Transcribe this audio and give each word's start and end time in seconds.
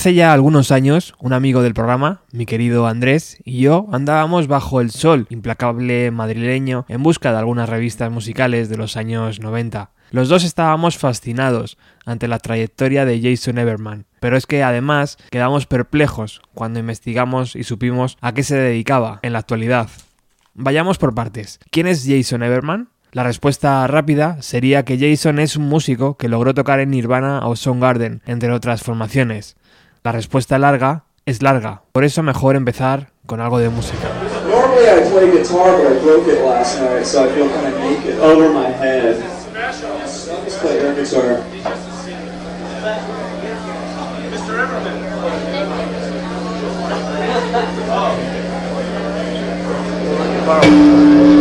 Hace 0.00 0.14
ya 0.14 0.32
algunos 0.32 0.72
años, 0.72 1.14
un 1.18 1.34
amigo 1.34 1.60
del 1.62 1.74
programa, 1.74 2.22
mi 2.32 2.46
querido 2.46 2.86
Andrés, 2.86 3.36
y 3.44 3.60
yo 3.60 3.86
andábamos 3.92 4.46
bajo 4.46 4.80
el 4.80 4.92
sol 4.92 5.26
implacable 5.28 6.10
madrileño 6.10 6.86
en 6.88 7.02
busca 7.02 7.32
de 7.32 7.38
algunas 7.38 7.68
revistas 7.68 8.10
musicales 8.10 8.70
de 8.70 8.78
los 8.78 8.96
años 8.96 9.40
90. 9.40 9.90
Los 10.10 10.30
dos 10.30 10.42
estábamos 10.42 10.96
fascinados 10.96 11.76
ante 12.06 12.28
la 12.28 12.38
trayectoria 12.38 13.04
de 13.04 13.20
Jason 13.20 13.58
Everman, 13.58 14.06
pero 14.20 14.38
es 14.38 14.46
que 14.46 14.62
además 14.62 15.18
quedamos 15.30 15.66
perplejos 15.66 16.40
cuando 16.54 16.80
investigamos 16.80 17.54
y 17.54 17.64
supimos 17.64 18.16
a 18.22 18.32
qué 18.32 18.42
se 18.42 18.56
dedicaba 18.56 19.18
en 19.20 19.34
la 19.34 19.40
actualidad. 19.40 19.90
Vayamos 20.54 20.96
por 20.96 21.14
partes. 21.14 21.60
¿Quién 21.70 21.86
es 21.86 22.06
Jason 22.08 22.42
Everman? 22.42 22.88
La 23.12 23.24
respuesta 23.24 23.84
rápida 23.88 24.40
sería 24.40 24.84
que 24.84 24.96
Jason 24.96 25.40
es 25.40 25.56
un 25.56 25.68
músico 25.68 26.16
que 26.16 26.28
logró 26.28 26.54
tocar 26.54 26.78
en 26.78 26.90
Nirvana 26.90 27.44
o 27.44 27.56
Soundgarden, 27.56 28.22
entre 28.24 28.52
otras 28.52 28.82
formaciones. 28.82 29.56
La 30.02 30.12
respuesta 30.12 30.58
larga 30.58 31.04
es 31.26 31.42
larga, 31.42 31.82
por 31.92 32.04
eso 32.04 32.22
mejor 32.22 32.56
empezar 32.56 33.10
con 33.26 33.38
algo 33.38 33.58
de 33.58 33.68
música. 33.68 34.08
Normally 34.48 34.86
I 34.86 35.10
play 35.10 35.30
guitar, 35.30 35.76
but 35.76 35.92
I 35.92 36.02
broke 36.02 36.26
it 36.26 36.42
last 36.42 36.80
night, 36.80 37.04
so 37.04 37.22
I 37.22 37.28
feel 37.28 37.50
kind 37.50 37.66
of 37.66 37.78
naked 37.80 38.18
over 38.18 38.48
my 38.48 38.70
head. 38.70 39.18
Let's 39.52 40.56
play 40.56 40.78
air 40.78 40.94
guitar. 40.94 41.42
El 50.62 51.39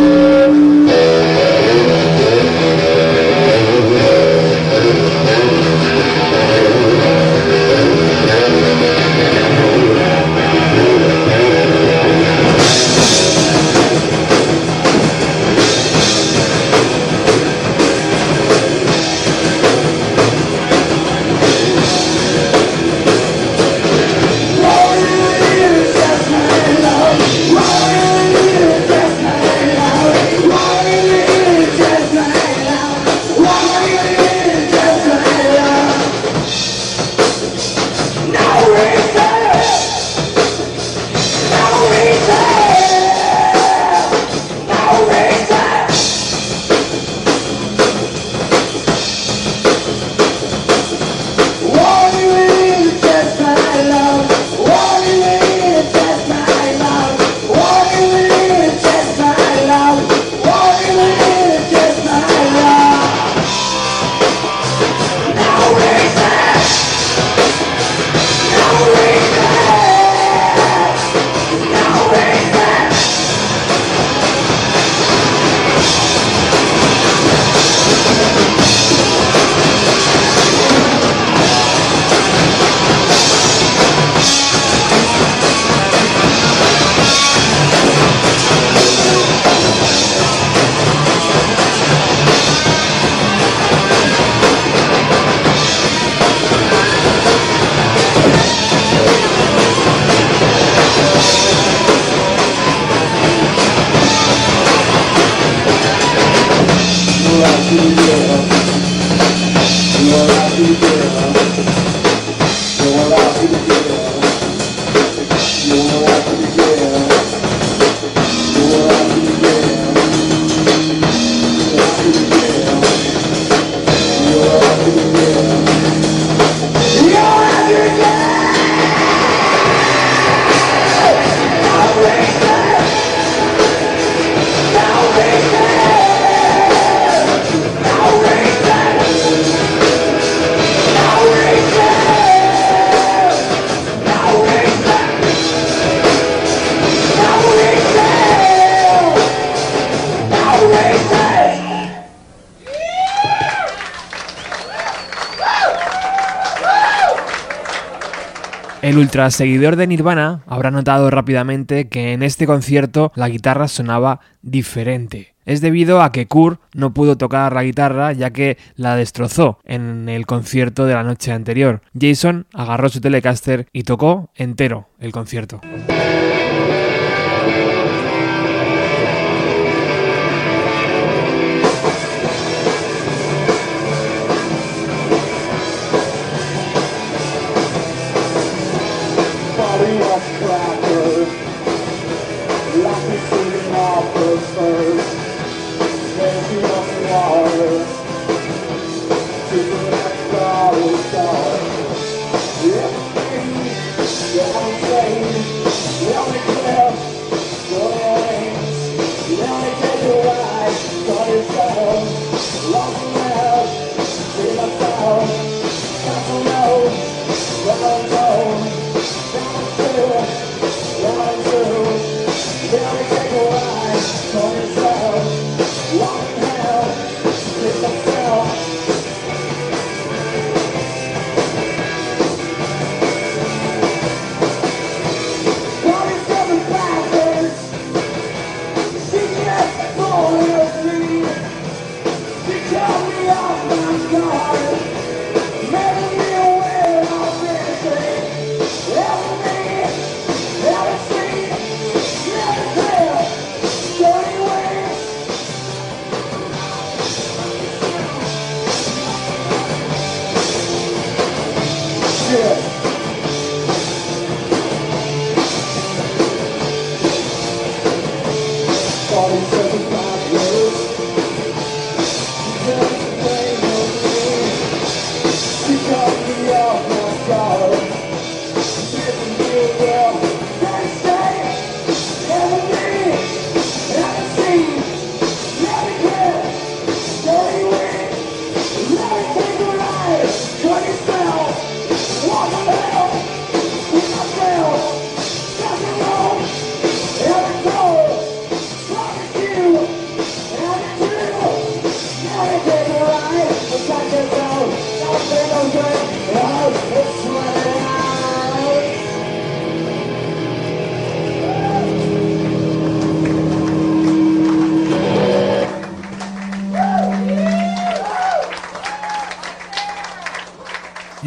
ultra 159.09 159.31
seguidor 159.31 159.75
de 159.75 159.87
Nirvana 159.87 160.43
habrá 160.45 160.69
notado 160.69 161.09
rápidamente 161.09 161.87
que 161.87 162.13
en 162.13 162.21
este 162.21 162.45
concierto 162.45 163.11
la 163.15 163.27
guitarra 163.27 163.67
sonaba 163.67 164.19
diferente. 164.43 165.33
Es 165.47 165.61
debido 165.61 166.03
a 166.03 166.11
que 166.11 166.27
Kurt 166.27 166.61
no 166.75 166.93
pudo 166.93 167.17
tocar 167.17 167.51
la 167.53 167.63
guitarra 167.63 168.13
ya 168.13 168.29
que 168.29 168.59
la 168.75 168.95
destrozó 168.95 169.57
en 169.63 170.09
el 170.09 170.27
concierto 170.27 170.85
de 170.85 170.93
la 170.93 171.01
noche 171.01 171.31
anterior. 171.31 171.81
Jason 171.99 172.45
agarró 172.53 172.87
su 172.89 173.01
Telecaster 173.01 173.65
y 173.73 173.81
tocó 173.81 174.29
entero 174.35 174.89
el 174.99 175.11
concierto. 175.11 175.59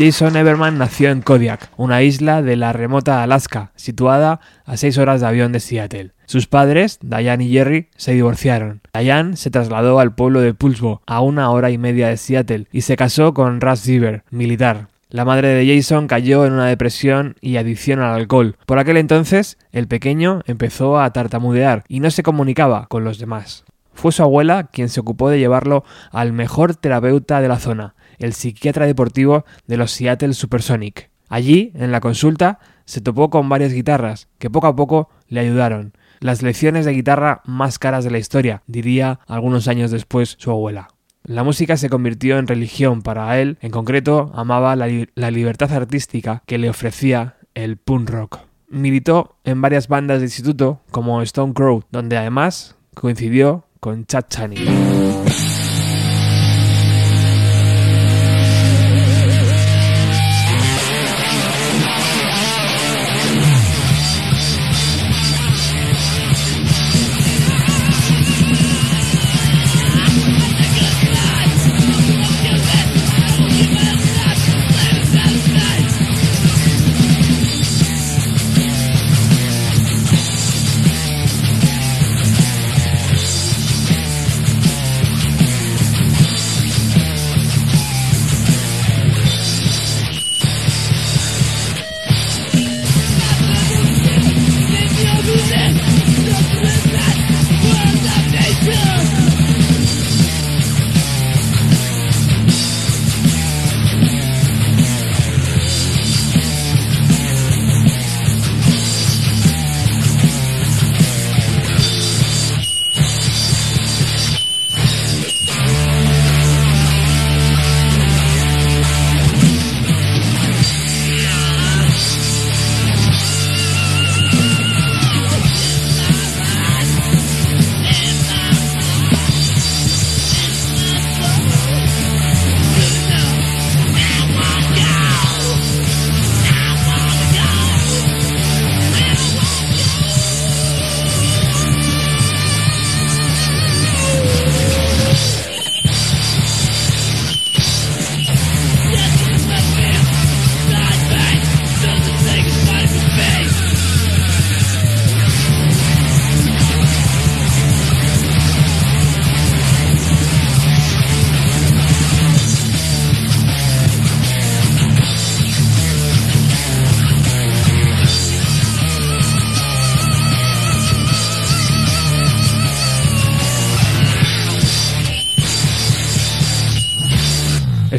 Jason 0.05 0.35
Everman 0.35 0.79
nació 0.79 1.11
en 1.11 1.23
Kodiak, 1.23 1.71
una 1.77 2.03
isla 2.03 2.43
de 2.43 2.57
la 2.57 2.73
remota 2.73 3.23
Alaska, 3.23 3.71
situada 3.77 4.41
a 4.65 4.77
6 4.77 4.99
horas 4.99 5.21
de 5.21 5.29
avión 5.29 5.53
de 5.53 5.61
Seattle. 5.61 6.11
Sus 6.27 6.49
padres, 6.49 6.99
Diane 7.03 7.45
y 7.45 7.53
Jerry, 7.53 7.89
se 7.97 8.11
divorciaron. 8.11 8.81
Diane 8.93 9.37
se 9.37 9.53
trasladó 9.53 10.01
al 10.01 10.13
pueblo 10.13 10.41
de 10.41 10.55
Pulsbo, 10.55 11.03
a 11.07 11.21
una 11.21 11.51
hora 11.51 11.71
y 11.71 11.79
media 11.79 12.09
de 12.09 12.17
Seattle, 12.17 12.67
y 12.73 12.81
se 12.81 12.97
casó 12.97 13.33
con 13.33 13.61
Russ 13.61 13.79
Siever, 13.79 14.25
militar. 14.33 14.89
La 15.09 15.25
madre 15.25 15.51
de 15.51 15.73
Jason 15.73 16.09
cayó 16.09 16.47
en 16.47 16.55
una 16.55 16.67
depresión 16.67 17.37
y 17.41 17.57
adicción 17.57 18.01
al 18.01 18.17
alcohol. 18.17 18.57
Por 18.67 18.81
aquel 18.81 18.97
entonces, 18.97 19.57
el 19.71 19.87
pequeño 19.87 20.41
empezó 20.47 20.99
a 20.99 21.13
tartamudear 21.13 21.85
y 21.87 22.01
no 22.01 22.11
se 22.11 22.25
comunicaba 22.25 22.87
con 22.89 23.05
los 23.05 23.21
demás. 23.21 23.63
Fue 23.95 24.11
su 24.11 24.23
abuela 24.23 24.65
quien 24.65 24.89
se 24.89 24.99
ocupó 24.99 25.29
de 25.29 25.39
llevarlo 25.39 25.85
al 26.11 26.33
mejor 26.33 26.75
terapeuta 26.75 27.41
de 27.41 27.49
la 27.49 27.61
zona, 27.61 27.95
el 28.23 28.33
psiquiatra 28.33 28.87
deportivo 28.87 29.45
de 29.67 29.77
los 29.77 29.91
Seattle 29.91 30.35
Supersonic. 30.35 31.11
Allí, 31.29 31.73
en 31.75 31.93
la 31.93 32.01
consulta, 32.01 32.59
se 32.85 33.01
topó 33.01 33.31
con 33.31 33.49
varias 33.49 33.73
guitarras 33.73 34.29
que 34.39 34.51
poco 34.51 34.67
a 34.67 34.77
poco 34.77 35.09
le 35.29 35.41
ayudaron. 35.41 35.95
Las 36.21 36.43
lecciones 36.43 36.85
de 36.85 36.93
guitarra 36.93 37.41
más 37.47 37.79
caras 37.79 38.05
de 38.05 38.11
la 38.11 38.19
historia, 38.19 38.63
diría 38.67 39.21
algunos 39.27 39.67
años 39.67 39.91
después 39.91 40.37
su 40.39 40.51
abuela. 40.51 40.89
La 41.25 41.45
música 41.45 41.77
se 41.77 41.89
convirtió 41.89 42.39
en 42.39 42.49
religión 42.49 43.03
para 43.03 43.41
él, 43.41 43.57
en 43.61 43.71
concreto 43.71 44.33
amaba 44.35 44.75
la, 44.77 45.31
libertad 45.31 45.73
artística 45.73 46.43
que 46.47 46.59
le 46.59 46.69
ofrecía 46.69 47.37
el 47.55 47.77
punk 47.77 48.11
rock. 48.11 48.39
Militó 48.69 49.37
en 49.45 49.61
varias 49.61 49.89
bandas 49.89 50.19
de 50.19 50.27
instituto 50.27 50.81
como 50.91 51.23
Stone 51.23 51.55
Crow, 51.55 51.85
donde 51.91 52.17
además 52.17 52.77
coincidió 52.95 53.67
con 53.79 54.05
Chad 54.05 54.25
Channing. 54.29 54.67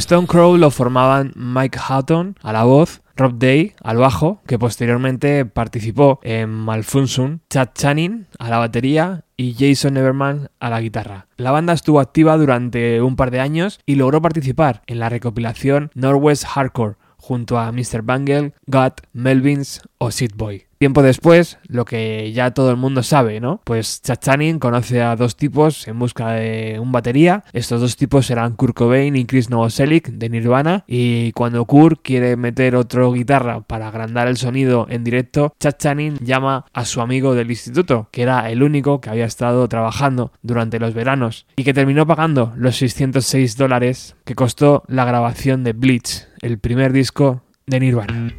Stone 0.04 0.28
Crow 0.28 0.58
lo 0.58 0.70
formaban 0.70 1.32
Mike 1.34 1.80
Hutton 1.80 2.36
a 2.42 2.52
la 2.52 2.66
voz, 2.66 3.02
Rob 3.16 3.38
Day 3.38 3.74
al 3.82 3.96
bajo, 3.96 4.42
que 4.46 4.60
posteriormente 4.60 5.46
participó 5.46 6.20
en 6.24 6.50
Malfunction, 6.50 7.40
Chad 7.50 7.70
Channing 7.74 8.28
a 8.38 8.50
la 8.50 8.58
batería 8.58 9.24
y 9.38 9.56
Jason 9.58 9.96
Everman 9.96 10.50
a 10.60 10.70
la 10.70 10.82
guitarra. 10.82 11.28
La 11.38 11.52
banda 11.52 11.72
estuvo 11.72 12.02
activa 12.02 12.36
durante 12.36 13.02
un 13.02 13.16
par 13.16 13.32
de 13.32 13.40
años 13.40 13.80
y 13.86 13.96
logró 13.96 14.22
participar 14.22 14.82
en 14.88 15.00
la 15.00 15.08
recopilación 15.08 15.90
Northwest 15.96 16.48
Hardcore 16.48 16.96
junto 17.24 17.58
a 17.58 17.72
Mr. 17.72 18.02
Bangle, 18.04 18.54
God, 18.68 18.92
Melvins 19.14 19.82
o 19.98 20.12
Sid 20.12 20.32
Boy. 20.36 20.66
Tiempo 20.84 21.02
después, 21.02 21.60
lo 21.70 21.86
que 21.86 22.34
ya 22.34 22.52
todo 22.52 22.70
el 22.70 22.76
mundo 22.76 23.04
sabe, 23.04 23.40
¿no? 23.40 23.62
Pues 23.64 24.02
Chad 24.02 24.18
Channing 24.18 24.60
conoce 24.60 25.02
a 25.02 25.16
dos 25.16 25.38
tipos 25.38 25.88
en 25.88 25.98
busca 25.98 26.32
de 26.32 26.78
un 26.78 26.92
batería. 26.92 27.46
Estos 27.54 27.80
dos 27.80 27.96
tipos 27.96 28.30
eran 28.30 28.58
Kurt 28.58 28.76
Cobain 28.76 29.16
y 29.16 29.24
Chris 29.24 29.50
Novoselic 29.50 30.10
de 30.10 30.28
Nirvana. 30.28 30.84
Y 30.86 31.32
cuando 31.32 31.64
Kurt 31.64 32.02
quiere 32.04 32.36
meter 32.36 32.76
otro 32.76 33.14
guitarra 33.14 33.62
para 33.62 33.88
agrandar 33.88 34.28
el 34.28 34.36
sonido 34.36 34.86
en 34.90 35.06
directo, 35.06 35.56
Chad 35.58 35.78
Channing 35.78 36.18
llama 36.18 36.66
a 36.74 36.84
su 36.84 37.00
amigo 37.00 37.34
del 37.34 37.50
instituto, 37.50 38.10
que 38.12 38.24
era 38.24 38.52
el 38.52 38.62
único 38.62 39.00
que 39.00 39.10
había 39.10 39.24
estado 39.24 39.66
trabajando 39.70 40.34
durante 40.42 40.80
los 40.80 40.94
veranos 40.94 41.46
y 41.56 41.64
que 41.64 41.74
terminó 41.74 42.06
pagando 42.06 42.52
los 42.58 42.76
606 42.76 43.56
dólares 43.56 44.18
que 44.26 44.36
costó 44.36 44.84
la 44.88 45.06
grabación 45.06 45.64
de 45.64 45.72
Bleach, 45.72 46.28
el 46.44 46.60
primer 46.60 46.92
disco 46.92 47.42
de 47.66 47.80
Nirvana. 47.80 48.34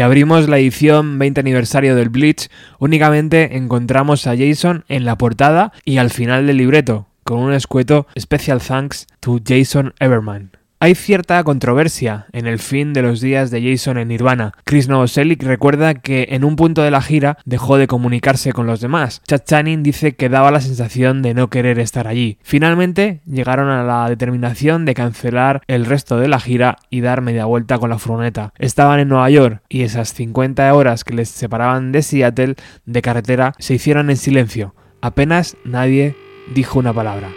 Si 0.00 0.04
abrimos 0.04 0.48
la 0.48 0.56
edición 0.56 1.18
20 1.18 1.40
aniversario 1.40 1.94
del 1.94 2.08
Bleach, 2.08 2.48
únicamente 2.78 3.58
encontramos 3.58 4.26
a 4.26 4.34
Jason 4.34 4.86
en 4.88 5.04
la 5.04 5.18
portada 5.18 5.74
y 5.84 5.98
al 5.98 6.08
final 6.08 6.46
del 6.46 6.56
libreto, 6.56 7.06
con 7.22 7.40
un 7.40 7.52
escueto 7.52 8.06
Special 8.18 8.62
Thanks 8.62 9.06
to 9.20 9.40
Jason 9.46 9.92
Everman. 10.00 10.59
Hay 10.82 10.94
cierta 10.94 11.44
controversia 11.44 12.24
en 12.32 12.46
el 12.46 12.58
fin 12.58 12.94
de 12.94 13.02
los 13.02 13.20
días 13.20 13.50
de 13.50 13.60
Jason 13.60 13.98
en 13.98 14.08
Nirvana. 14.08 14.52
Chris 14.64 14.88
Novoselic 14.88 15.42
recuerda 15.42 15.92
que 15.92 16.28
en 16.30 16.42
un 16.42 16.56
punto 16.56 16.80
de 16.80 16.90
la 16.90 17.02
gira 17.02 17.36
dejó 17.44 17.76
de 17.76 17.86
comunicarse 17.86 18.54
con 18.54 18.66
los 18.66 18.80
demás. 18.80 19.20
Chad 19.26 19.42
Channing 19.44 19.82
dice 19.82 20.16
que 20.16 20.30
daba 20.30 20.50
la 20.50 20.62
sensación 20.62 21.20
de 21.20 21.34
no 21.34 21.50
querer 21.50 21.78
estar 21.78 22.08
allí. 22.08 22.38
Finalmente 22.42 23.20
llegaron 23.26 23.68
a 23.68 23.84
la 23.84 24.08
determinación 24.08 24.86
de 24.86 24.94
cancelar 24.94 25.60
el 25.66 25.84
resto 25.84 26.16
de 26.16 26.28
la 26.28 26.40
gira 26.40 26.78
y 26.88 27.02
dar 27.02 27.20
media 27.20 27.44
vuelta 27.44 27.78
con 27.78 27.90
la 27.90 27.98
furgoneta. 27.98 28.54
Estaban 28.56 29.00
en 29.00 29.08
Nueva 29.08 29.28
York 29.28 29.60
y 29.68 29.82
esas 29.82 30.14
50 30.14 30.72
horas 30.72 31.04
que 31.04 31.12
les 31.12 31.28
separaban 31.28 31.92
de 31.92 32.00
Seattle 32.00 32.54
de 32.86 33.02
carretera 33.02 33.52
se 33.58 33.74
hicieron 33.74 34.08
en 34.08 34.16
silencio. 34.16 34.74
Apenas 35.02 35.58
nadie 35.62 36.16
dijo 36.54 36.78
una 36.78 36.94
palabra. 36.94 37.28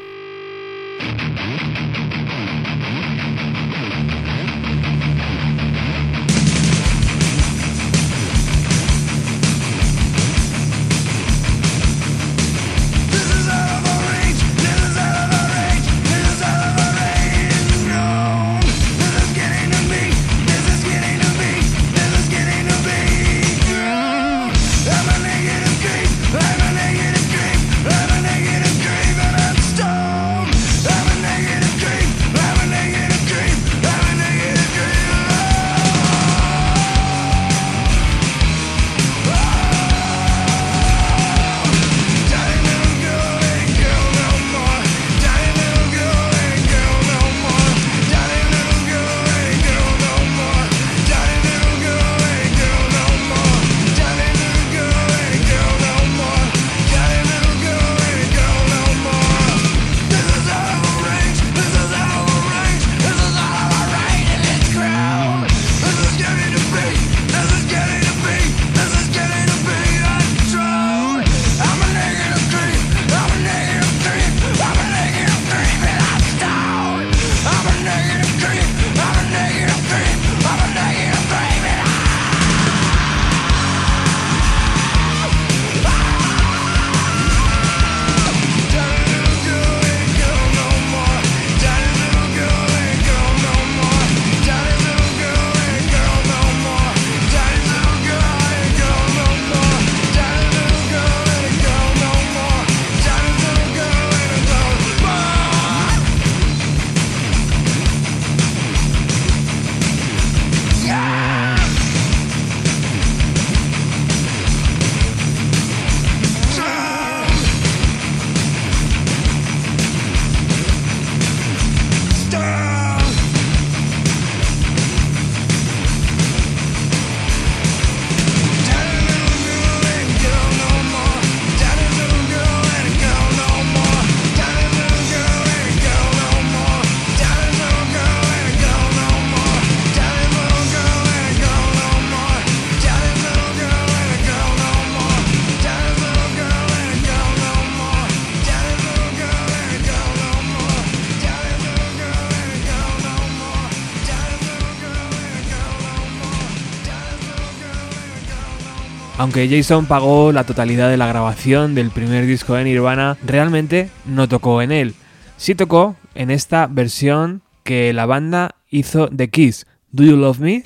Aunque 159.24 159.48
Jason 159.48 159.86
pagó 159.86 160.34
la 160.34 160.44
totalidad 160.44 160.90
de 160.90 160.98
la 160.98 161.08
grabación 161.08 161.76
del 161.76 161.92
primer 161.92 162.26
disco 162.26 162.56
de 162.56 162.66
Nirvana, 162.66 163.16
realmente 163.26 163.90
no 164.04 164.28
tocó 164.28 164.62
en 164.62 164.74
él. 164.74 164.96
Sí 165.38 165.56
tocó 165.56 165.96
en 166.14 166.30
esta 166.30 166.68
versión 166.68 167.42
que 167.64 167.94
la 167.94 168.06
banda 168.06 168.56
hizo 168.70 169.08
de 169.08 169.30
Kiss, 169.30 169.66
Do 169.94 170.04
You 170.04 170.18
Love 170.18 170.40
Me? 170.40 170.64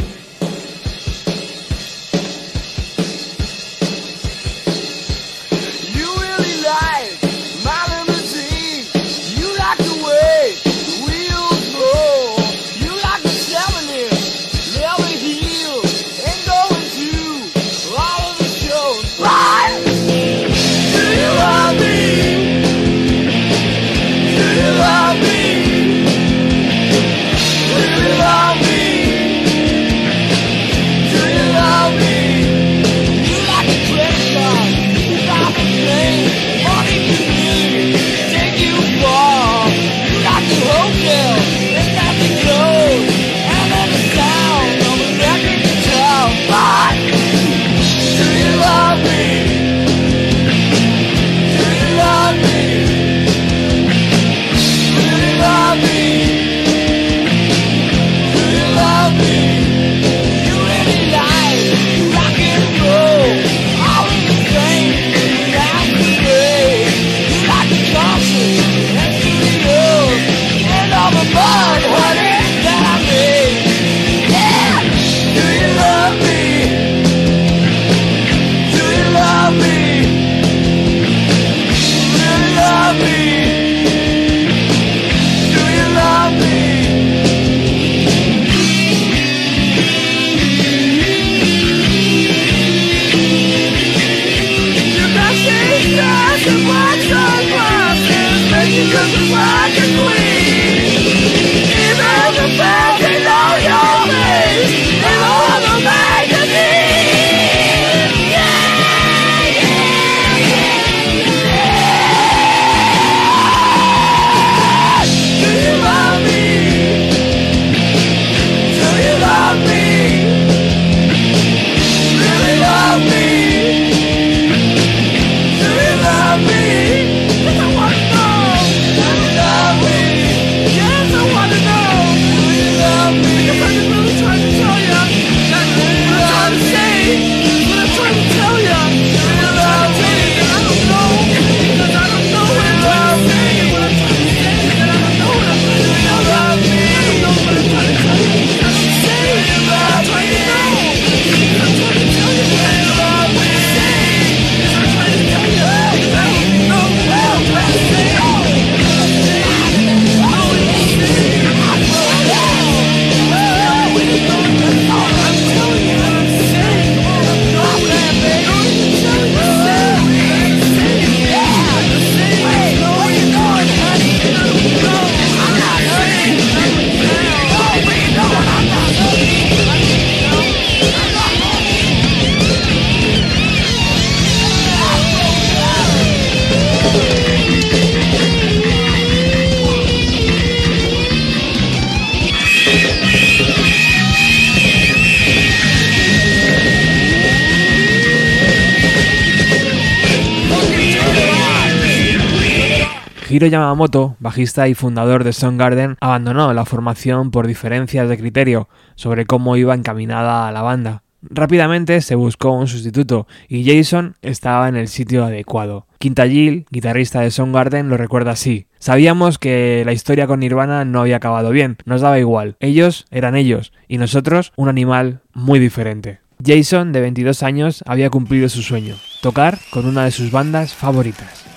Hiro 203.38 203.46
Yamamoto, 203.46 204.16
bajista 204.20 204.68
y 204.68 204.74
fundador 204.74 205.24
de 205.24 205.32
Soundgarden, 205.32 205.98
abandonó 206.02 206.52
la 206.56 206.66
formación 206.66 207.30
por 207.30 207.46
diferencias 207.46 208.10
de 208.10 208.18
criterio 208.18 208.68
sobre 208.96 209.28
cómo 209.28 209.56
iba 209.58 209.76
encaminada 209.76 210.48
a 210.48 210.52
la 210.52 210.64
banda. 210.64 211.04
Rápidamente 211.22 212.02
se 212.02 212.16
buscó 212.16 212.50
un 212.54 212.68
sustituto 212.68 213.28
y 213.48 213.64
Jason 213.64 214.16
estaba 214.24 214.68
en 214.70 214.76
el 214.76 214.88
sitio 214.88 215.24
adecuado. 215.24 215.86
Quintagil, 216.00 216.66
guitarrista 216.72 217.22
de 217.22 217.30
Soundgarden, 217.30 217.90
lo 217.90 217.98
recuerda 217.98 218.32
así. 218.32 218.66
Sabíamos 218.80 219.38
que 219.38 219.84
la 219.86 219.94
historia 219.94 220.26
con 220.26 220.40
Nirvana 220.40 220.84
no 220.84 221.02
había 221.02 221.18
acabado 221.18 221.52
bien, 221.52 221.78
nos 221.86 222.02
daba 222.02 222.18
igual. 222.18 222.56
Ellos 222.60 223.06
eran 223.12 223.36
ellos 223.36 223.72
y 223.88 224.00
nosotros 224.00 224.52
un 224.56 224.68
animal 224.68 225.22
muy 225.36 225.60
diferente. 225.60 226.22
Jason, 226.44 226.92
de 226.92 227.02
22 227.02 227.44
años, 227.44 227.84
había 227.86 228.10
cumplido 228.10 228.50
su 228.50 228.64
sueño, 228.64 228.96
tocar 229.22 229.60
con 229.70 229.86
una 229.86 230.06
de 230.06 230.12
sus 230.12 230.32
bandas 230.32 230.74
favoritas. 230.74 231.48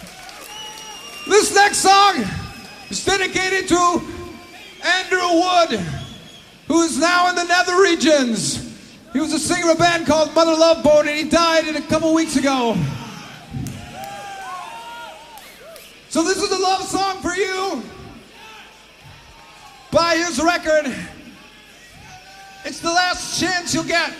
Next 1.70 1.82
song 1.82 2.24
is 2.90 3.04
dedicated 3.04 3.68
to 3.68 4.02
Andrew 4.84 5.20
Wood, 5.20 5.78
who 6.66 6.82
is 6.82 6.98
now 6.98 7.28
in 7.28 7.36
the 7.36 7.44
nether 7.44 7.80
regions. 7.80 8.76
He 9.12 9.20
was 9.20 9.32
a 9.32 9.38
singer 9.38 9.70
of 9.70 9.76
a 9.76 9.78
band 9.78 10.04
called 10.04 10.34
Mother 10.34 10.50
Love 10.50 10.82
Bone, 10.82 11.06
and 11.06 11.16
he 11.16 11.30
died 11.30 11.68
a 11.68 11.80
couple 11.82 12.12
weeks 12.12 12.34
ago. 12.34 12.76
So 16.08 16.24
this 16.24 16.42
is 16.42 16.50
a 16.50 16.58
love 16.60 16.82
song 16.82 17.22
for 17.22 17.36
you. 17.36 17.84
by 19.92 20.16
his 20.16 20.42
record. 20.42 20.92
It's 22.64 22.80
the 22.80 22.88
last 22.88 23.38
chance 23.38 23.72
you'll 23.72 23.84
get. 23.84 24.12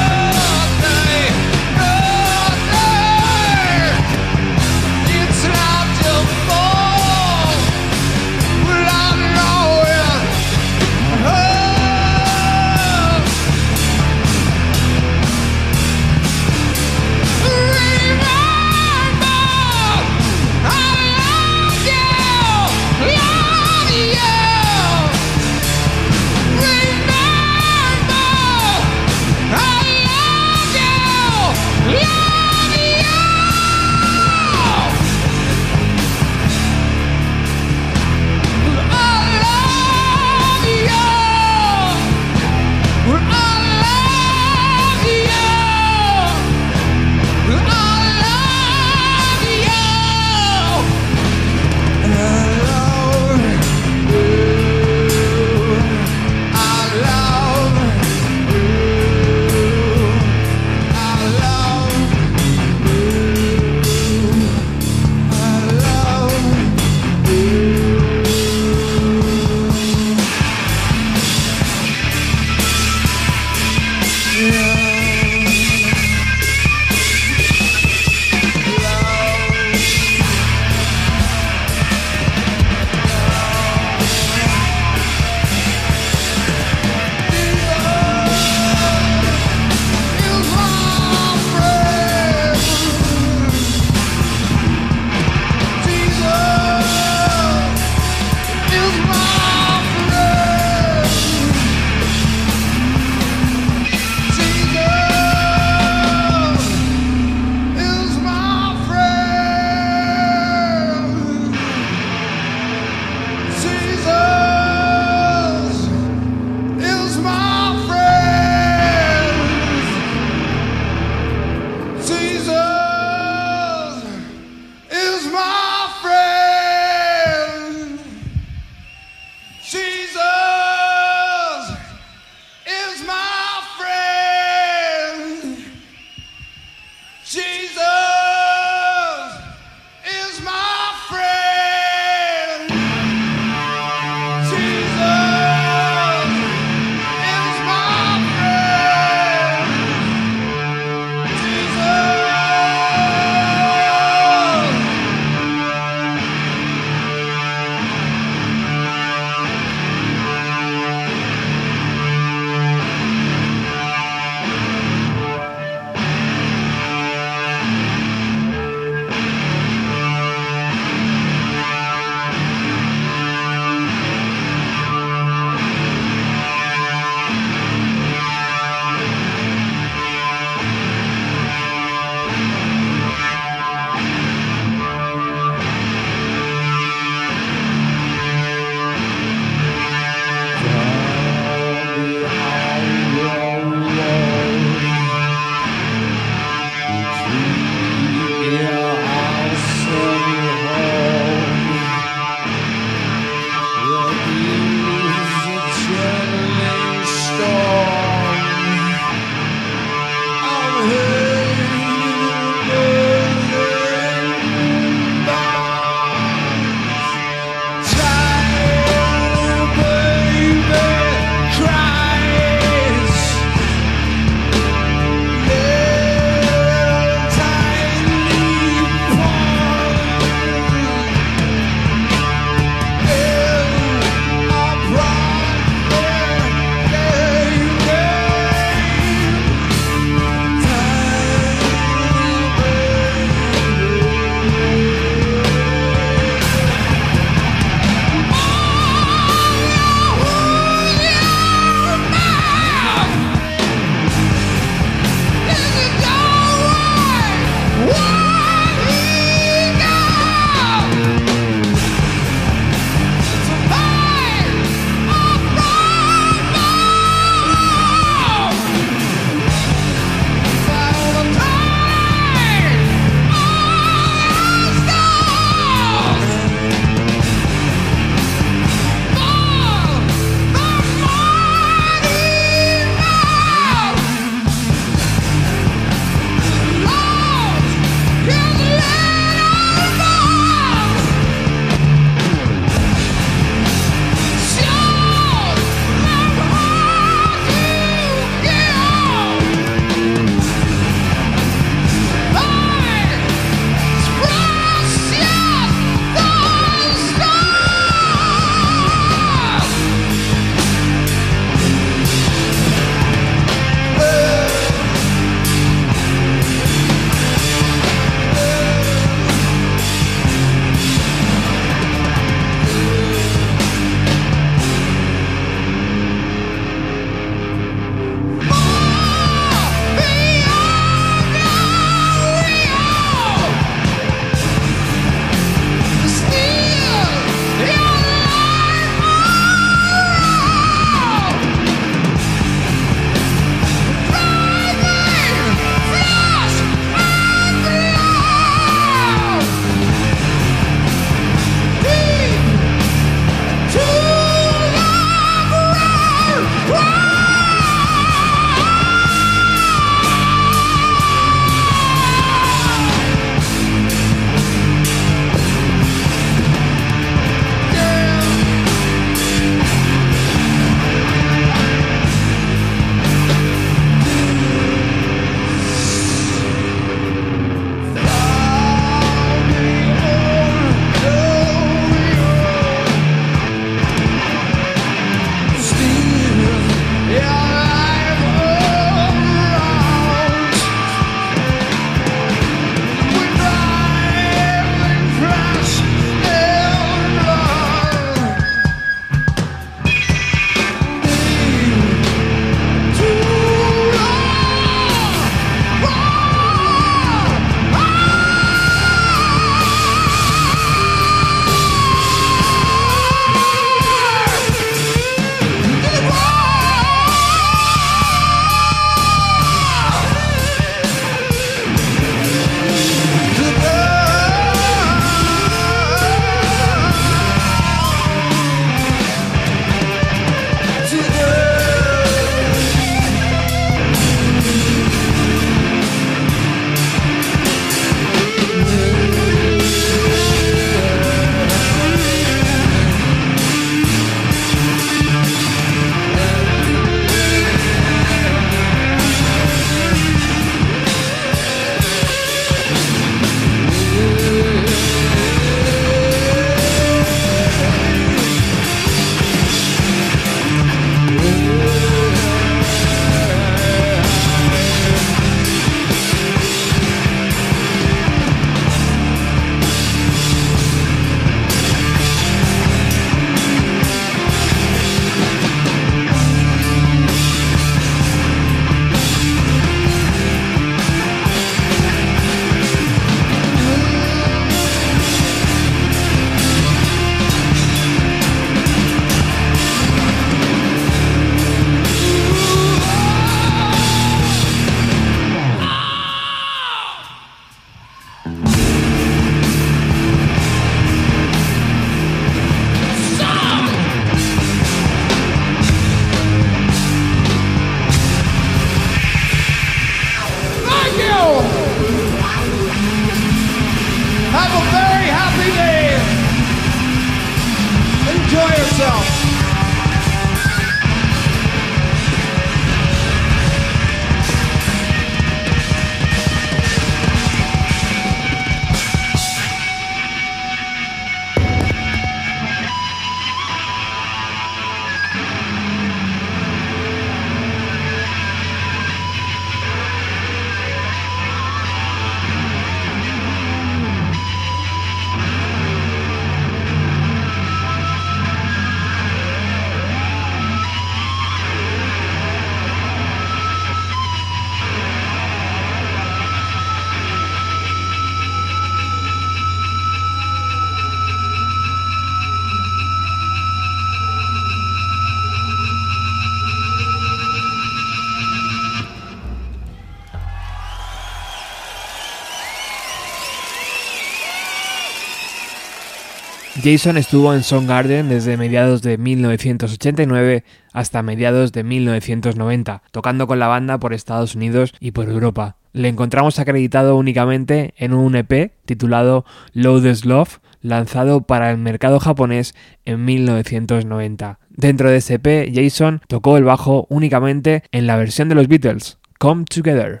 Jason 576.70 576.98
estuvo 576.98 577.32
en 577.32 577.44
Soundgarden 577.44 578.10
desde 578.10 578.36
mediados 578.36 578.82
de 578.82 578.98
1989 578.98 580.44
hasta 580.74 581.02
mediados 581.02 581.50
de 581.52 581.64
1990, 581.64 582.82
tocando 582.90 583.26
con 583.26 583.38
la 583.38 583.46
banda 583.46 583.78
por 583.78 583.94
Estados 583.94 584.34
Unidos 584.34 584.74
y 584.78 584.90
por 584.90 585.08
Europa. 585.08 585.56
Le 585.72 585.88
encontramos 585.88 586.38
acreditado 586.38 586.96
únicamente 586.96 587.72
en 587.78 587.94
un 587.94 588.16
EP 588.16 588.52
titulado 588.66 589.24
Loudest 589.54 590.04
Love, 590.04 590.40
lanzado 590.60 591.22
para 591.22 591.50
el 591.50 591.56
mercado 591.56 592.00
japonés 592.00 592.54
en 592.84 593.02
1990. 593.02 594.38
Dentro 594.50 594.90
de 594.90 594.98
ese 594.98 595.14
EP, 595.14 595.50
Jason 595.50 596.02
tocó 596.06 596.36
el 596.36 596.44
bajo 596.44 596.86
únicamente 596.90 597.62
en 597.72 597.86
la 597.86 597.96
versión 597.96 598.28
de 598.28 598.34
los 598.34 598.46
Beatles, 598.46 598.98
Come 599.18 599.46
Together. 599.46 600.00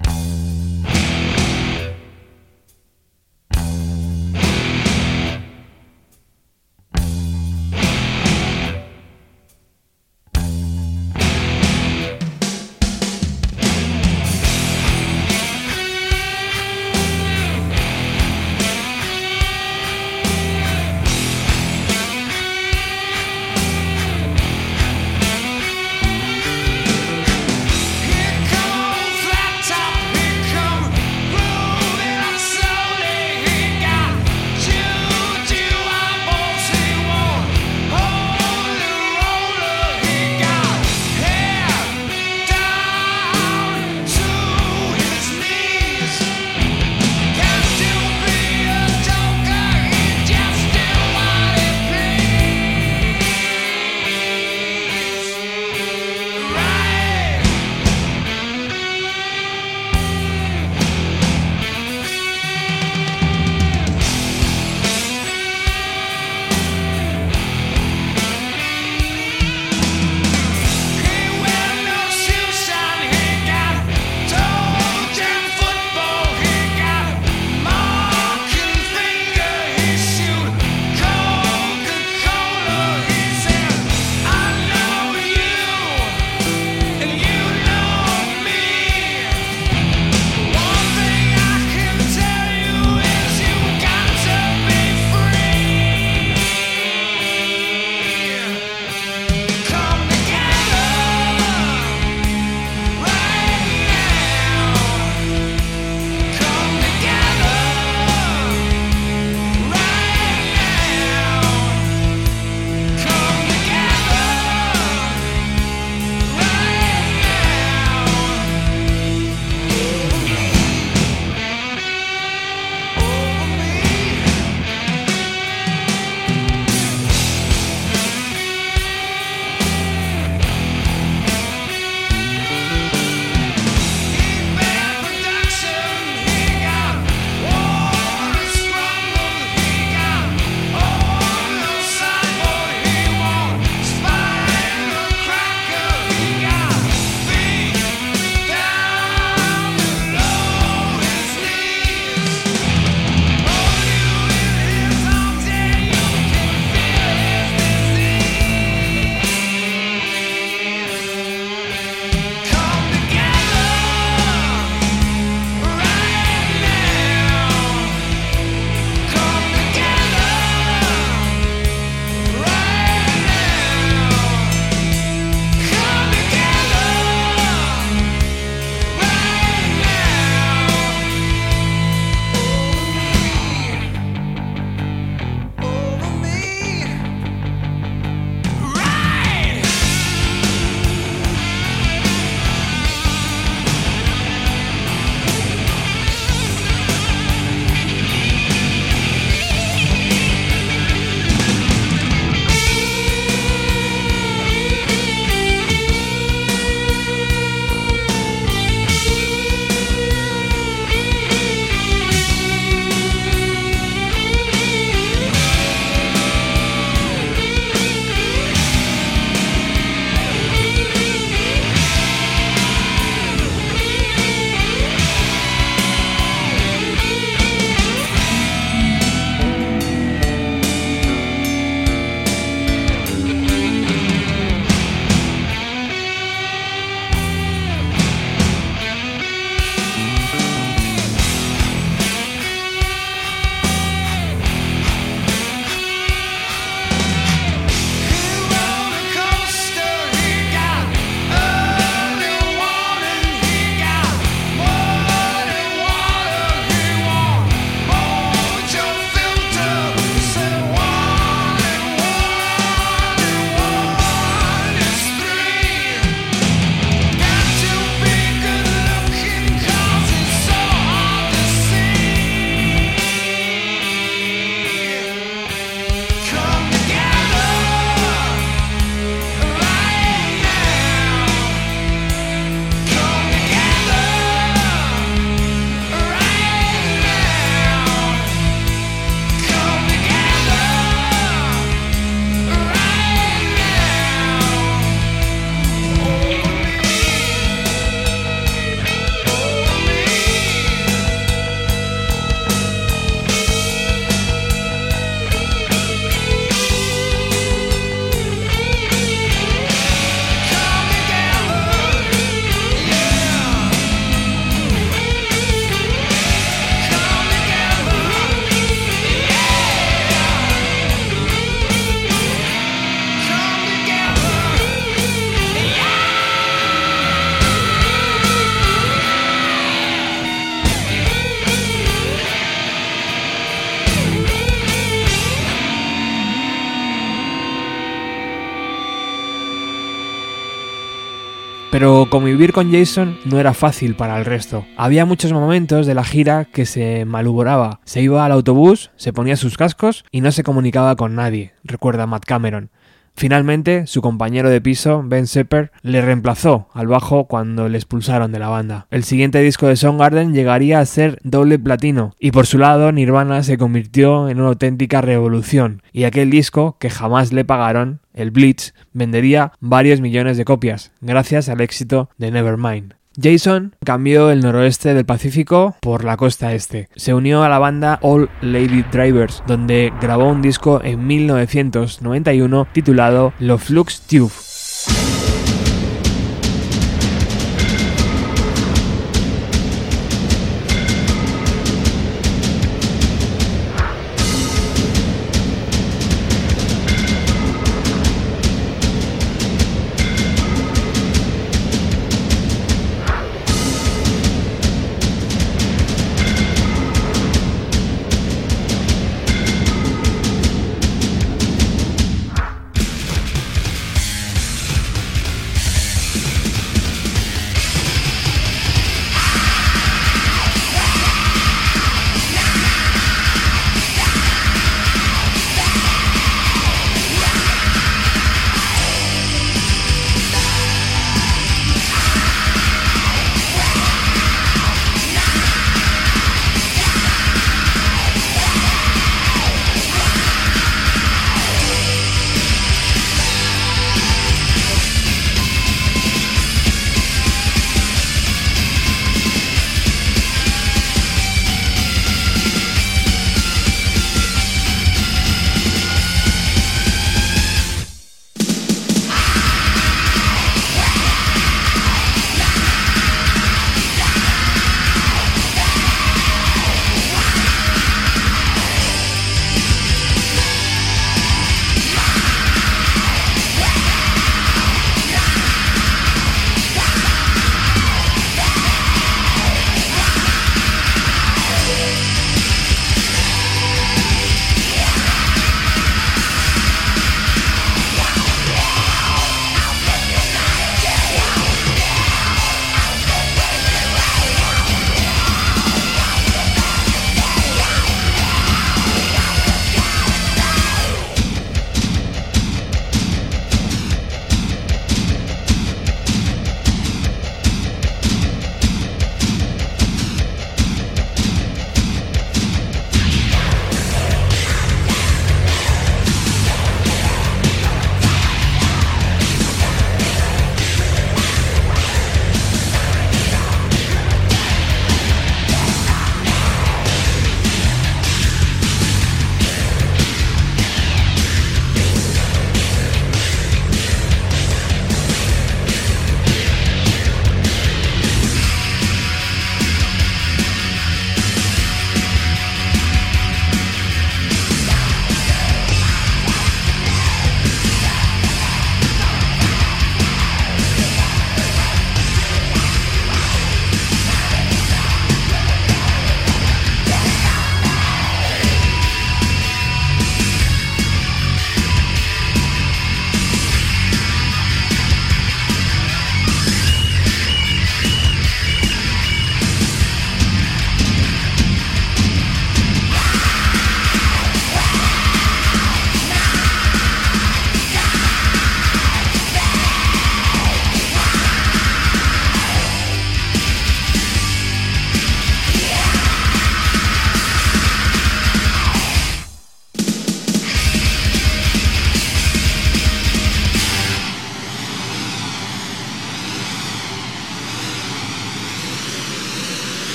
Convivir 342.10 342.54
con 342.54 342.72
Jason 342.72 343.18
no 343.26 343.38
era 343.38 343.52
fácil 343.52 343.94
para 343.94 344.18
el 344.18 344.24
resto. 344.24 344.64
Había 344.78 345.04
muchos 345.04 345.30
momentos 345.34 345.86
de 345.86 345.94
la 345.94 346.04
gira 346.04 346.46
que 346.46 346.64
se 346.64 347.04
malhumoraba. 347.04 347.80
Se 347.84 348.00
iba 348.00 348.24
al 348.24 348.32
autobús, 348.32 348.90
se 348.96 349.12
ponía 349.12 349.36
sus 349.36 349.58
cascos 349.58 350.06
y 350.10 350.22
no 350.22 350.32
se 350.32 350.42
comunicaba 350.42 350.96
con 350.96 351.14
nadie, 351.14 351.52
recuerda 351.64 352.06
Matt 352.06 352.24
Cameron. 352.24 352.70
Finalmente, 353.18 353.88
su 353.88 354.00
compañero 354.00 354.48
de 354.48 354.60
piso, 354.60 355.02
Ben 355.04 355.26
Sepper, 355.26 355.72
le 355.82 356.00
reemplazó 356.02 356.68
al 356.72 356.86
bajo 356.86 357.24
cuando 357.24 357.68
le 357.68 357.76
expulsaron 357.76 358.30
de 358.30 358.38
la 358.38 358.46
banda. 358.46 358.86
El 358.92 359.02
siguiente 359.02 359.40
disco 359.40 359.66
de 359.66 359.74
Soundgarden 359.74 360.34
llegaría 360.34 360.78
a 360.78 360.86
ser 360.86 361.18
doble 361.24 361.58
platino, 361.58 362.14
y 362.20 362.30
por 362.30 362.46
su 362.46 362.58
lado 362.58 362.92
Nirvana 362.92 363.42
se 363.42 363.58
convirtió 363.58 364.28
en 364.28 364.38
una 364.38 364.50
auténtica 364.50 365.00
revolución, 365.00 365.82
y 365.92 366.04
aquel 366.04 366.30
disco, 366.30 366.76
que 366.78 366.90
jamás 366.90 367.32
le 367.32 367.44
pagaron, 367.44 368.02
el 368.14 368.30
Blitz, 368.30 368.72
vendería 368.92 369.50
varios 369.58 370.00
millones 370.00 370.36
de 370.36 370.44
copias, 370.44 370.92
gracias 371.00 371.48
al 371.48 371.60
éxito 371.60 372.10
de 372.18 372.30
Nevermind. 372.30 372.97
Jason 373.20 373.74
cambió 373.84 374.30
el 374.30 374.40
noroeste 374.40 374.94
del 374.94 375.04
Pacífico 375.04 375.76
por 375.80 376.04
la 376.04 376.16
costa 376.16 376.54
este. 376.54 376.88
Se 376.94 377.14
unió 377.14 377.42
a 377.42 377.48
la 377.48 377.58
banda 377.58 377.98
All 378.02 378.30
Lady 378.42 378.84
Drivers, 378.92 379.42
donde 379.46 379.92
grabó 380.00 380.28
un 380.28 380.40
disco 380.40 380.80
en 380.84 381.06
1991 381.06 382.68
titulado 382.72 383.32
Lo 383.40 383.58
Flux 383.58 384.02
Tube. 384.02 384.47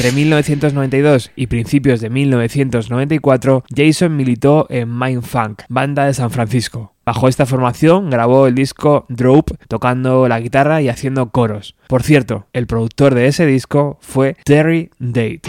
Entre 0.00 0.12
1992 0.12 1.30
y 1.36 1.48
principios 1.48 2.00
de 2.00 2.08
1994, 2.08 3.64
Jason 3.68 4.16
militó 4.16 4.66
en 4.70 4.98
Mindfunk, 4.98 5.64
banda 5.68 6.06
de 6.06 6.14
San 6.14 6.30
Francisco. 6.30 6.94
Bajo 7.04 7.28
esta 7.28 7.44
formación 7.44 8.08
grabó 8.08 8.46
el 8.46 8.54
disco 8.54 9.04
Drope 9.10 9.56
tocando 9.68 10.26
la 10.26 10.40
guitarra 10.40 10.80
y 10.80 10.88
haciendo 10.88 11.28
coros. 11.28 11.76
Por 11.86 12.02
cierto, 12.02 12.46
el 12.54 12.66
productor 12.66 13.14
de 13.14 13.26
ese 13.26 13.44
disco 13.44 13.98
fue 14.00 14.38
Terry 14.42 14.88
Date. 14.98 15.42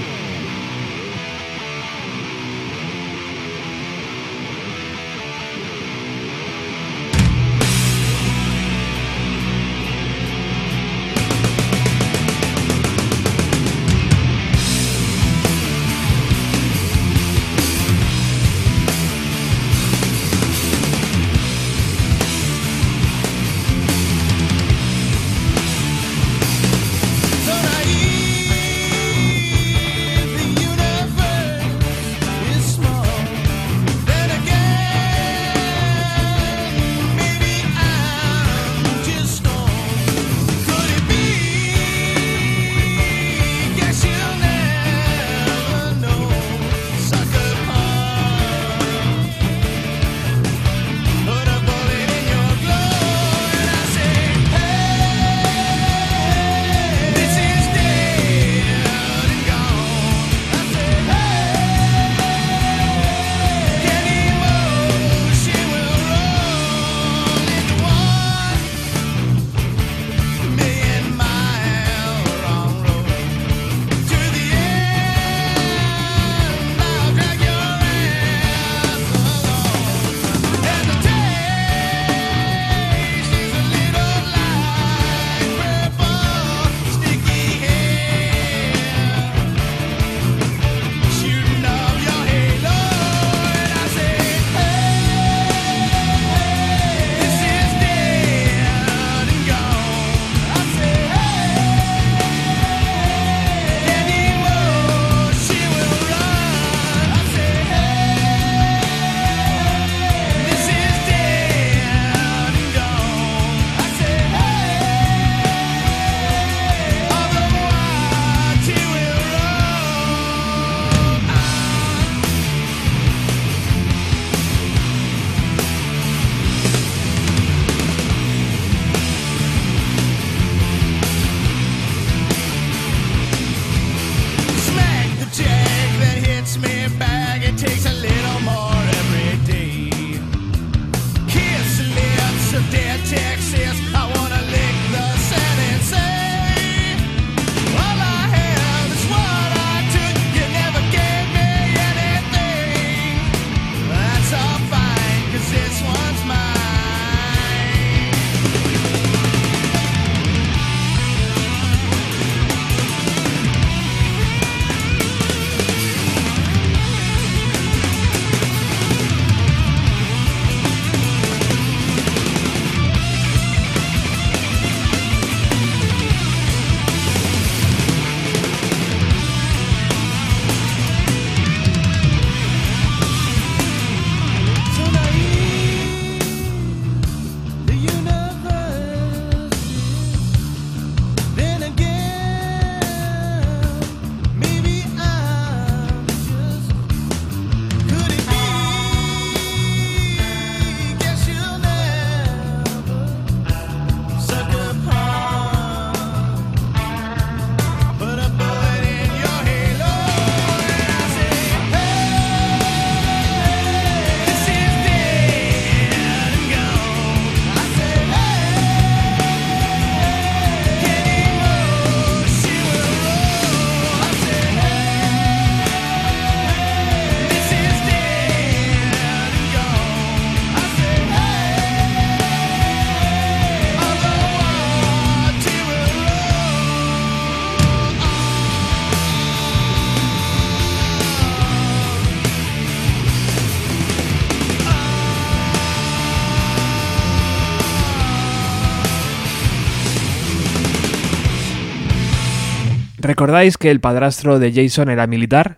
¿Recordáis 253.21 253.59
que 253.59 253.69
el 253.69 253.79
padrastro 253.79 254.39
de 254.39 254.51
Jason 254.51 254.89
era 254.89 255.05
militar? 255.05 255.57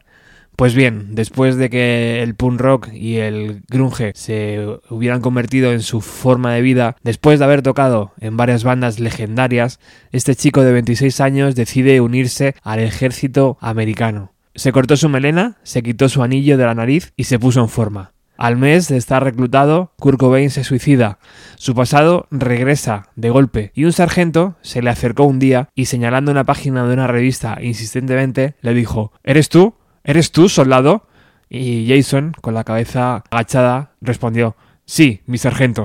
Pues 0.58 0.76
bien, 0.76 1.16
después 1.16 1.56
de 1.56 1.70
que 1.70 2.22
el 2.22 2.36
punk 2.36 2.60
rock 2.60 2.90
y 2.92 3.20
el 3.20 3.62
grunge 3.70 4.12
se 4.16 4.68
hubieran 4.90 5.22
convertido 5.22 5.72
en 5.72 5.80
su 5.80 6.02
forma 6.02 6.54
de 6.54 6.62
vida, 6.62 6.98
después 7.04 7.40
de 7.40 7.46
haber 7.46 7.62
tocado 7.62 8.12
en 8.20 8.36
varias 8.36 8.66
bandas 8.66 9.00
legendarias, 9.00 9.80
este 10.12 10.36
chico 10.36 10.62
de 10.62 10.74
26 10.74 11.22
años 11.22 11.56
decide 11.56 12.02
unirse 12.02 12.54
al 12.64 12.80
ejército 12.80 13.58
americano. 13.62 14.34
Se 14.56 14.74
cortó 14.74 14.98
su 14.98 15.08
melena, 15.08 15.56
se 15.64 15.84
quitó 15.84 16.10
su 16.10 16.22
anillo 16.22 16.58
de 16.58 16.66
la 16.66 16.76
nariz 16.76 17.14
y 17.16 17.24
se 17.24 17.40
puso 17.40 17.62
en 17.62 17.70
forma. 17.70 18.13
Al 18.38 18.58
mes 18.58 18.88
de 18.88 18.98
estar 18.98 19.24
reclutado, 19.24 19.92
Kurt 20.00 20.20
Cobain 20.20 20.50
se 20.50 20.64
suicida. 20.64 21.20
Su 21.56 21.76
pasado 21.76 22.28
regresa 22.32 23.10
de 23.16 23.30
golpe 23.30 23.72
y 23.76 23.86
un 23.86 23.94
sargento 23.94 24.56
se 24.62 24.82
le 24.82 24.90
acercó 24.90 25.24
un 25.24 25.40
día 25.40 25.70
y 25.76 25.86
señalando 25.86 26.32
una 26.32 26.44
página 26.44 26.86
de 26.86 26.94
una 26.94 27.08
revista 27.08 27.60
insistentemente 27.62 28.56
le 28.62 28.74
dijo 28.74 29.12
¿Eres 29.24 29.50
tú? 29.50 29.76
¿Eres 30.04 30.32
tú, 30.32 30.50
soldado? 30.50 31.08
Y 31.50 31.88
Jason, 31.88 32.34
con 32.42 32.56
la 32.56 32.64
cabeza 32.64 33.24
agachada, 33.30 33.94
respondió 34.02 34.56
Sí, 34.86 35.22
mi 35.28 35.38
sargento. 35.38 35.84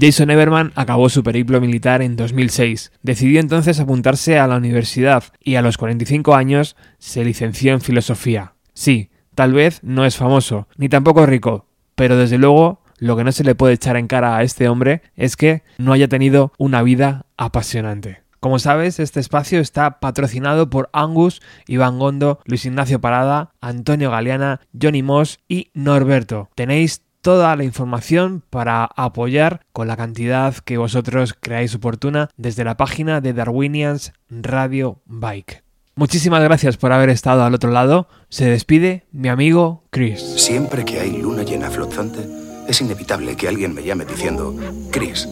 Jason 0.00 0.30
Everman 0.30 0.72
acabó 0.76 1.08
su 1.08 1.24
periplo 1.24 1.60
militar 1.60 2.02
en 2.02 2.14
2006. 2.14 2.92
Decidió 3.02 3.40
entonces 3.40 3.80
apuntarse 3.80 4.38
a 4.38 4.46
la 4.46 4.56
universidad 4.56 5.24
y 5.40 5.56
a 5.56 5.62
los 5.62 5.76
45 5.76 6.36
años 6.36 6.76
se 6.98 7.24
licenció 7.24 7.72
en 7.72 7.80
filosofía. 7.80 8.54
Sí, 8.74 9.10
tal 9.34 9.54
vez 9.54 9.80
no 9.82 10.04
es 10.04 10.16
famoso, 10.16 10.68
ni 10.76 10.88
tampoco 10.88 11.26
rico, 11.26 11.66
pero 11.96 12.16
desde 12.16 12.38
luego 12.38 12.82
lo 12.98 13.16
que 13.16 13.24
no 13.24 13.32
se 13.32 13.42
le 13.42 13.56
puede 13.56 13.74
echar 13.74 13.96
en 13.96 14.06
cara 14.06 14.36
a 14.36 14.42
este 14.44 14.68
hombre 14.68 15.02
es 15.16 15.36
que 15.36 15.62
no 15.78 15.92
haya 15.92 16.06
tenido 16.06 16.52
una 16.58 16.82
vida 16.82 17.26
apasionante. 17.36 18.22
Como 18.40 18.60
sabes, 18.60 19.00
este 19.00 19.18
espacio 19.18 19.58
está 19.58 19.98
patrocinado 19.98 20.70
por 20.70 20.90
Angus, 20.92 21.42
Iván 21.66 21.98
Gondo, 21.98 22.38
Luis 22.44 22.64
Ignacio 22.66 23.00
Parada, 23.00 23.50
Antonio 23.60 24.12
Galeana, 24.12 24.60
Johnny 24.80 25.02
Moss 25.02 25.40
y 25.48 25.70
Norberto. 25.74 26.48
Tenéis 26.54 27.02
toda 27.28 27.54
la 27.56 27.64
información 27.64 28.42
para 28.48 28.86
apoyar 28.86 29.60
con 29.74 29.86
la 29.86 29.98
cantidad 29.98 30.54
que 30.54 30.78
vosotros 30.78 31.36
creáis 31.38 31.74
oportuna 31.74 32.30
desde 32.38 32.64
la 32.64 32.78
página 32.78 33.20
de 33.20 33.34
Darwinians 33.34 34.14
Radio 34.30 35.02
Bike. 35.04 35.62
Muchísimas 35.94 36.42
gracias 36.42 36.78
por 36.78 36.90
haber 36.90 37.10
estado 37.10 37.44
al 37.44 37.52
otro 37.52 37.70
lado. 37.70 38.08
Se 38.30 38.46
despide 38.46 39.04
mi 39.12 39.28
amigo 39.28 39.84
Chris. 39.90 40.22
Siempre 40.22 40.86
que 40.86 41.00
hay 41.00 41.20
luna 41.20 41.42
llena 41.42 41.68
flotante, 41.68 42.26
es 42.66 42.80
inevitable 42.80 43.36
que 43.36 43.46
alguien 43.46 43.74
me 43.74 43.82
llame 43.82 44.06
diciendo, 44.06 44.56
Chris, 44.90 45.28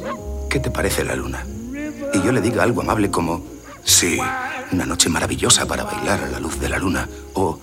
¿qué 0.51 0.61
te 0.61 0.71
parece 0.71 1.03
la 1.03 1.17
luna? 1.17 1.47
Y 2.13 2.21
yo 2.21 2.31
le 2.31 2.43
diga 2.43 2.63
algo 2.63 2.83
amable 2.83 3.11
como, 3.11 3.43
sí, 3.85 4.19
una 4.71 4.85
noche 4.85 5.09
maravillosa 5.09 5.65
para 5.65 5.85
bailar 5.85 6.25
a 6.25 6.29
la 6.29 6.41
luz 6.41 6.61
de 6.61 6.69
la 6.69 6.77
luna, 6.77 7.09
o 7.33 7.59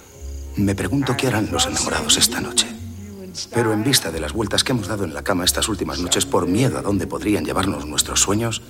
me 0.56 0.74
pregunto 0.74 1.16
qué 1.16 1.28
harán 1.28 1.52
los 1.52 1.68
enamorados 1.68 2.18
esta 2.18 2.42
noche. 2.42 2.73
Pero 3.54 3.74
en 3.74 3.84
vista 3.84 4.12
de 4.12 4.20
las 4.20 4.34
vueltas 4.34 4.64
que 4.64 4.72
hemos 4.72 4.88
dado 4.88 5.04
en 5.04 5.14
la 5.14 5.24
cama 5.24 5.46
estas 5.46 5.68
últimas 5.68 6.00
noches 6.00 6.26
por 6.26 6.48
miedo 6.48 6.78
a 6.78 6.82
dónde 6.82 7.08
podrían 7.08 7.46
llevarnos 7.46 7.86
nuestros 7.86 8.20
sueños, 8.20 8.62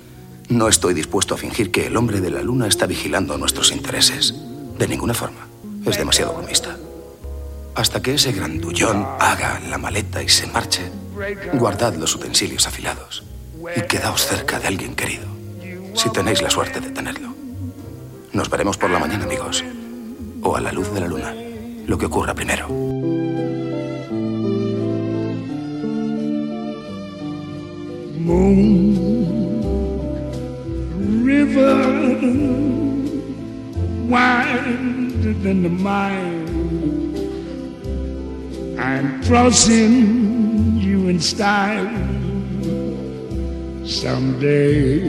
no 0.48 0.68
estoy 0.68 0.94
dispuesto 0.94 1.34
a 1.34 1.38
fingir 1.38 1.70
que 1.70 1.86
el 1.86 1.96
hombre 1.96 2.20
de 2.20 2.30
la 2.30 2.42
luna 2.42 2.66
está 2.66 2.86
vigilando 2.86 3.36
nuestros 3.38 3.72
intereses. 3.72 4.34
De 4.78 4.88
ninguna 4.88 5.14
forma. 5.14 5.46
Es 5.84 5.98
demasiado 5.98 6.34
bromista. 6.34 6.76
Hasta 7.74 8.00
que 8.00 8.14
ese 8.14 8.32
grandullón 8.32 9.06
haga 9.18 9.60
la 9.68 9.78
maleta 9.78 10.22
y 10.22 10.28
se 10.28 10.46
marche, 10.46 10.90
guardad 11.54 11.94
los 11.94 12.14
utensilios 12.14 12.66
afilados 12.66 13.24
y 13.76 13.82
quedaos 13.82 14.26
cerca 14.26 14.60
de 14.60 14.68
alguien 14.68 14.94
querido, 14.94 15.26
si 15.94 16.10
tenéis 16.10 16.40
la 16.40 16.50
suerte 16.50 16.80
de 16.80 16.90
tenerlo. 16.90 17.34
Nos 18.32 18.48
veremos 18.48 18.76
por 18.76 18.90
la 18.90 18.98
mañana, 18.98 19.24
amigos, 19.24 19.64
o 20.42 20.56
a 20.56 20.60
la 20.60 20.72
luz 20.72 20.92
de 20.92 21.00
la 21.00 21.08
luna, 21.08 21.34
lo 21.86 21.98
que 21.98 22.06
ocurra 22.06 22.34
primero. 22.34 22.68
Moon, 28.24 28.96
river 31.24 31.76
wider 34.08 35.32
than 35.44 35.62
the 35.62 35.68
mile. 35.68 36.44
I'm 38.80 39.22
crossing 39.24 40.78
you 40.78 41.08
in 41.08 41.20
style 41.20 41.90
someday. 43.86 45.02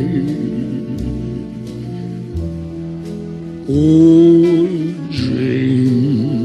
Oh, 3.68 4.68
dream 5.12 6.36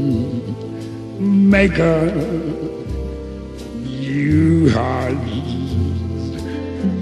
maker, 1.49 2.09
you 3.85 4.69
heart 4.71 5.17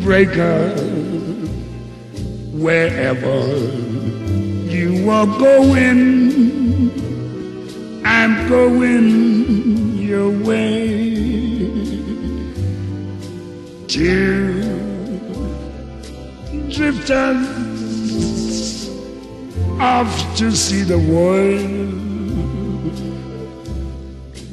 breaker 0.10 0.72
wherever 2.66 3.38
you 4.74 5.08
are 5.08 5.28
going. 5.38 6.90
I'm 8.04 8.50
going 8.50 9.98
your 9.98 10.32
way. 10.32 11.70
Two 13.88 14.64
drifters 16.72 17.46
off 19.80 20.12
to 20.38 20.52
see 20.56 20.82
the 20.82 20.98
world. 20.98 21.70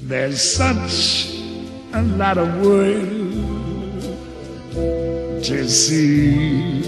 There's 0.03 0.43
such 0.43 1.33
a 1.95 2.03
lot 2.03 2.37
of 2.37 2.61
world 2.61 3.16
to 5.47 5.69
see. 5.69 6.83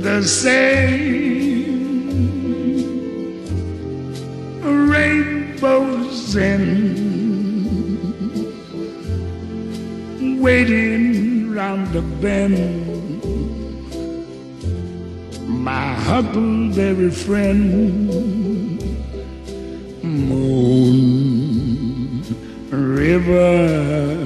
the 0.00 0.22
same 0.22 1.26
rainbows 4.62 6.34
in 6.34 6.56
waiting 10.40 11.52
round 11.52 11.88
the 11.92 12.00
bend. 12.00 12.56
My 15.46 15.92
huckleberry 15.92 17.10
friend 17.10 18.35
river, 23.18 24.25